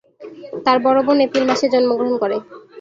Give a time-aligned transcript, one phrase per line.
[0.65, 2.37] তার বড় বোন এপ্রিল মাসে জন্মগ্রহণ করে।